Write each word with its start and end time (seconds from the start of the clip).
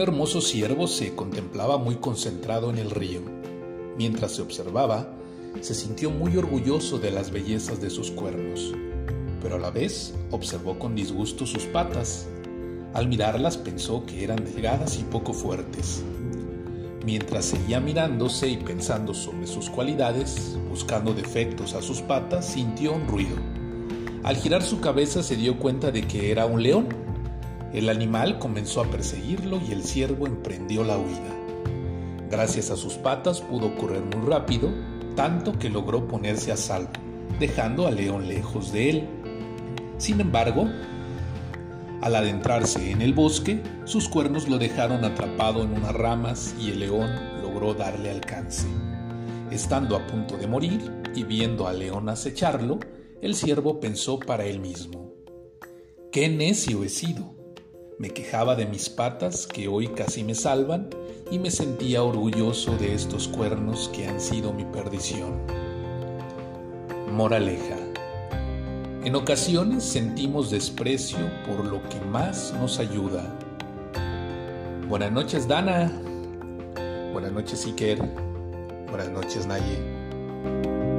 Hermoso 0.00 0.40
ciervo 0.40 0.86
se 0.86 1.14
contemplaba 1.14 1.76
muy 1.76 1.96
concentrado 1.96 2.70
en 2.70 2.78
el 2.78 2.90
río. 2.90 3.20
Mientras 3.96 4.32
se 4.32 4.42
observaba, 4.42 5.08
se 5.60 5.74
sintió 5.74 6.10
muy 6.10 6.36
orgulloso 6.36 6.98
de 6.98 7.10
las 7.10 7.32
bellezas 7.32 7.80
de 7.80 7.90
sus 7.90 8.12
cuernos, 8.12 8.74
pero 9.42 9.56
a 9.56 9.58
la 9.58 9.70
vez 9.70 10.14
observó 10.30 10.78
con 10.78 10.94
disgusto 10.94 11.46
sus 11.46 11.64
patas. 11.64 12.26
Al 12.94 13.08
mirarlas 13.08 13.56
pensó 13.56 14.06
que 14.06 14.22
eran 14.22 14.44
delgadas 14.44 14.98
y 14.98 15.02
poco 15.02 15.32
fuertes. 15.32 16.02
Mientras 17.04 17.46
seguía 17.46 17.80
mirándose 17.80 18.48
y 18.48 18.56
pensando 18.58 19.14
sobre 19.14 19.46
sus 19.46 19.68
cualidades, 19.68 20.56
buscando 20.68 21.12
defectos 21.12 21.74
a 21.74 21.82
sus 21.82 22.02
patas, 22.02 22.46
sintió 22.46 22.92
un 22.92 23.08
ruido. 23.08 23.36
Al 24.22 24.36
girar 24.36 24.62
su 24.62 24.80
cabeza 24.80 25.22
se 25.22 25.36
dio 25.36 25.58
cuenta 25.58 25.90
de 25.90 26.02
que 26.06 26.30
era 26.30 26.46
un 26.46 26.62
león. 26.62 27.07
El 27.72 27.90
animal 27.90 28.38
comenzó 28.38 28.80
a 28.80 28.90
perseguirlo 28.90 29.60
y 29.68 29.72
el 29.72 29.84
ciervo 29.84 30.26
emprendió 30.26 30.84
la 30.84 30.96
huida. 30.96 31.34
Gracias 32.30 32.70
a 32.70 32.76
sus 32.76 32.94
patas 32.94 33.42
pudo 33.42 33.76
correr 33.76 34.02
muy 34.02 34.26
rápido, 34.26 34.70
tanto 35.16 35.58
que 35.58 35.68
logró 35.68 36.08
ponerse 36.08 36.50
a 36.50 36.56
salvo, 36.56 36.92
dejando 37.38 37.86
al 37.86 37.96
león 37.96 38.26
lejos 38.26 38.72
de 38.72 38.90
él. 38.90 39.08
Sin 39.98 40.20
embargo, 40.20 40.66
al 42.00 42.14
adentrarse 42.14 42.90
en 42.90 43.02
el 43.02 43.12
bosque, 43.12 43.62
sus 43.84 44.08
cuernos 44.08 44.48
lo 44.48 44.56
dejaron 44.58 45.04
atrapado 45.04 45.62
en 45.62 45.72
unas 45.72 45.94
ramas 45.94 46.54
y 46.58 46.70
el 46.70 46.80
león 46.80 47.10
logró 47.42 47.74
darle 47.74 48.10
alcance. 48.10 48.66
Estando 49.50 49.96
a 49.96 50.06
punto 50.06 50.36
de 50.36 50.46
morir 50.46 50.90
y 51.14 51.24
viendo 51.24 51.66
al 51.66 51.80
león 51.80 52.08
acecharlo, 52.08 52.78
el 53.20 53.34
ciervo 53.34 53.80
pensó 53.80 54.18
para 54.18 54.46
él 54.46 54.60
mismo, 54.60 55.12
¡Qué 56.12 56.28
necio 56.28 56.84
he 56.84 56.88
sido! 56.88 57.37
Me 57.98 58.10
quejaba 58.10 58.54
de 58.54 58.64
mis 58.64 58.88
patas 58.88 59.48
que 59.48 59.66
hoy 59.66 59.88
casi 59.88 60.22
me 60.22 60.36
salvan 60.36 60.88
y 61.32 61.40
me 61.40 61.50
sentía 61.50 62.04
orgulloso 62.04 62.76
de 62.76 62.94
estos 62.94 63.26
cuernos 63.26 63.90
que 63.92 64.06
han 64.06 64.20
sido 64.20 64.52
mi 64.52 64.64
perdición. 64.64 65.32
Moraleja. 67.12 67.76
En 69.02 69.16
ocasiones 69.16 69.82
sentimos 69.82 70.48
desprecio 70.48 71.18
por 71.44 71.64
lo 71.64 71.82
que 71.88 72.00
más 72.02 72.54
nos 72.60 72.78
ayuda. 72.78 73.36
Buenas 74.88 75.10
noches, 75.10 75.48
Dana. 75.48 75.90
Buenas 77.12 77.32
noches, 77.32 77.66
Iker. 77.66 77.98
Buenas 78.90 79.10
noches, 79.10 79.44
Naye. 79.44 80.97